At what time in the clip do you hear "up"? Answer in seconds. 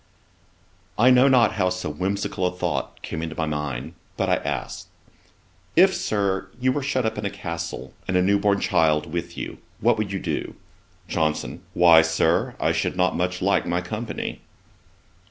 7.05-7.19